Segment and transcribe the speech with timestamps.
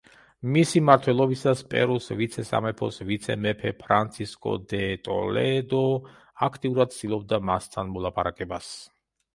[0.53, 5.85] მისი მმართველობისას, პერუს ვიცე-სამეფოს ვიცე-მეფე, ფრანსისკო დე ტოლედო
[6.51, 8.75] აქტიურად ცდილობდა მასთან მოლაპარაკებას.